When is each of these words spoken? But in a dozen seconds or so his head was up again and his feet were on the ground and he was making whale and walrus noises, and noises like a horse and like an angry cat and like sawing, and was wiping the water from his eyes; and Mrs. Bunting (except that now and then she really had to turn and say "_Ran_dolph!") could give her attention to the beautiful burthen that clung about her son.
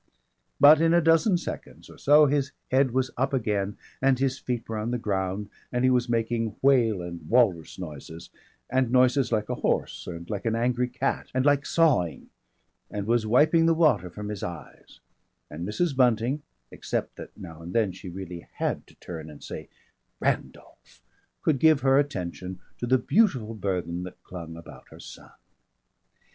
But 0.59 0.81
in 0.81 0.95
a 0.95 0.99
dozen 0.99 1.37
seconds 1.37 1.87
or 1.87 1.99
so 1.99 2.25
his 2.25 2.53
head 2.71 2.89
was 2.89 3.11
up 3.17 3.35
again 3.35 3.77
and 4.01 4.17
his 4.17 4.39
feet 4.39 4.67
were 4.67 4.79
on 4.79 4.89
the 4.89 4.97
ground 4.97 5.51
and 5.71 5.83
he 5.83 5.91
was 5.91 6.09
making 6.09 6.55
whale 6.63 7.03
and 7.03 7.29
walrus 7.29 7.77
noises, 7.77 8.31
and 8.67 8.89
noises 8.91 9.31
like 9.31 9.47
a 9.47 9.53
horse 9.61 10.07
and 10.07 10.27
like 10.27 10.45
an 10.45 10.55
angry 10.55 10.87
cat 10.87 11.29
and 11.35 11.45
like 11.45 11.67
sawing, 11.67 12.31
and 12.89 13.05
was 13.05 13.27
wiping 13.27 13.67
the 13.67 13.75
water 13.75 14.09
from 14.09 14.29
his 14.29 14.41
eyes; 14.41 15.01
and 15.51 15.67
Mrs. 15.67 15.95
Bunting 15.95 16.41
(except 16.71 17.15
that 17.17 17.37
now 17.37 17.61
and 17.61 17.71
then 17.71 17.91
she 17.91 18.09
really 18.09 18.47
had 18.53 18.87
to 18.87 18.95
turn 18.95 19.29
and 19.29 19.43
say 19.43 19.69
"_Ran_dolph!") 20.19 21.01
could 21.43 21.59
give 21.59 21.81
her 21.81 21.99
attention 21.99 22.57
to 22.79 22.87
the 22.87 22.97
beautiful 22.97 23.53
burthen 23.53 24.01
that 24.05 24.23
clung 24.23 24.55
about 24.57 24.89
her 24.89 24.99
son. 24.99 25.29